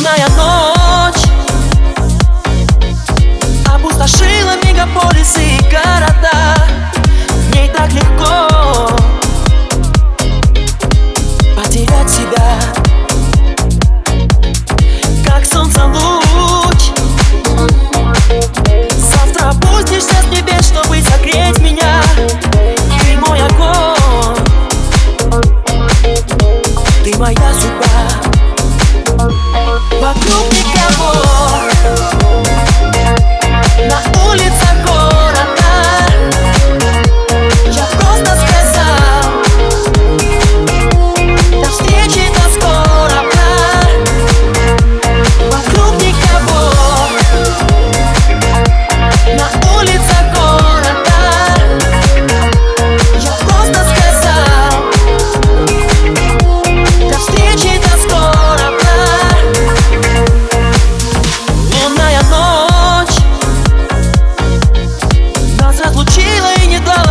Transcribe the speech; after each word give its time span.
Лунная 0.00 0.28
ночь. 0.30 1.24
Опустошила 3.66 4.56
мегаполисы 4.64 5.39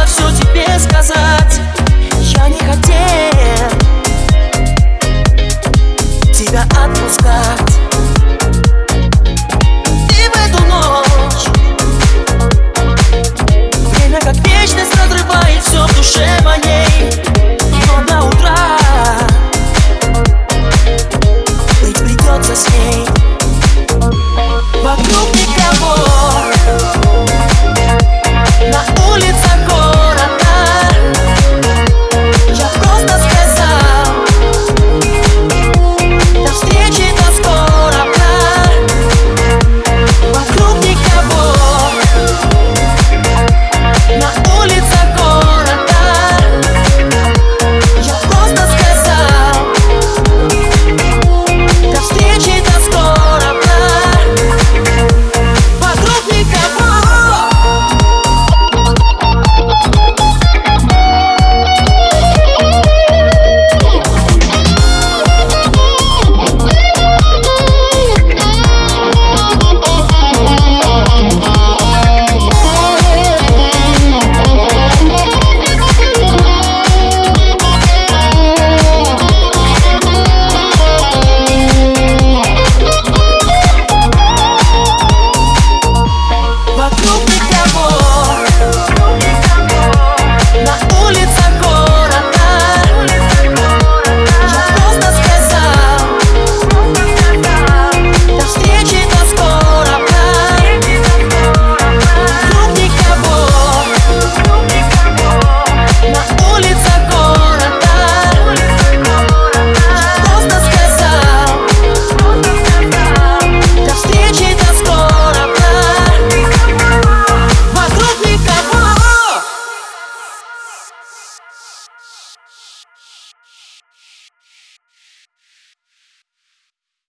все 0.09 0.31
тебе 0.31 0.65
сказать. 0.79 1.78